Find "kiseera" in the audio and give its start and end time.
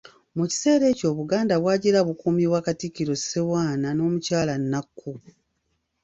0.51-0.85